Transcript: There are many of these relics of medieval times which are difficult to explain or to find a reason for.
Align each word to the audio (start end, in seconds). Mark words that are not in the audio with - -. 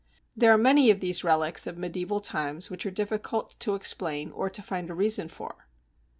There 0.35 0.51
are 0.51 0.57
many 0.57 0.89
of 0.89 0.99
these 0.99 1.23
relics 1.23 1.67
of 1.67 1.77
medieval 1.77 2.21
times 2.21 2.71
which 2.71 2.87
are 2.87 2.89
difficult 2.89 3.55
to 3.59 3.75
explain 3.75 4.31
or 4.31 4.49
to 4.49 4.63
find 4.63 4.89
a 4.89 4.95
reason 4.95 5.27
for. 5.27 5.67